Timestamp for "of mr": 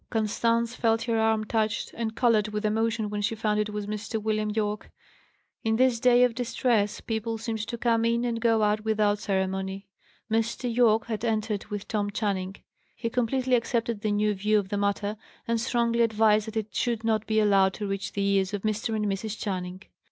18.55-18.95